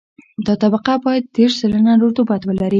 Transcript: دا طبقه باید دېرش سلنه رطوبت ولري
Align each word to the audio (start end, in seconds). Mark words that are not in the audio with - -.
دا 0.45 0.53
طبقه 0.63 0.93
باید 1.05 1.23
دېرش 1.37 1.53
سلنه 1.61 1.93
رطوبت 2.05 2.41
ولري 2.45 2.69